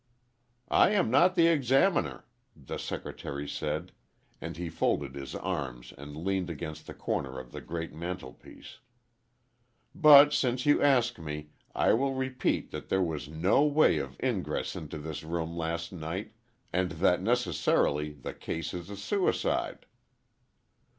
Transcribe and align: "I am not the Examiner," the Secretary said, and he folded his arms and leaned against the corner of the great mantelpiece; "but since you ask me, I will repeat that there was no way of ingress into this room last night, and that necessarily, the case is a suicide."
"I 0.71 0.89
am 0.93 1.11
not 1.11 1.35
the 1.35 1.45
Examiner," 1.45 2.25
the 2.55 2.79
Secretary 2.79 3.47
said, 3.47 3.91
and 4.41 4.57
he 4.57 4.67
folded 4.67 5.13
his 5.13 5.35
arms 5.35 5.93
and 5.95 6.17
leaned 6.17 6.49
against 6.49 6.87
the 6.87 6.95
corner 6.95 7.37
of 7.39 7.51
the 7.51 7.61
great 7.61 7.93
mantelpiece; 7.93 8.79
"but 9.93 10.33
since 10.33 10.65
you 10.65 10.81
ask 10.81 11.19
me, 11.19 11.51
I 11.75 11.93
will 11.93 12.15
repeat 12.15 12.71
that 12.71 12.89
there 12.89 13.03
was 13.03 13.29
no 13.29 13.63
way 13.63 13.99
of 13.99 14.17
ingress 14.23 14.75
into 14.75 14.97
this 14.97 15.23
room 15.23 15.55
last 15.55 15.91
night, 15.93 16.31
and 16.73 16.93
that 16.93 17.21
necessarily, 17.21 18.09
the 18.11 18.33
case 18.33 18.73
is 18.73 18.89
a 18.89 18.97
suicide." 18.97 19.85